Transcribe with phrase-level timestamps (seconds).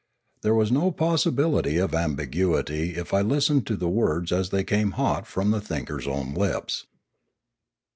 [0.41, 4.63] There was no possibility of ambiguity if I lis tened to the words as they
[4.63, 6.87] came hot from the thinker's own lips.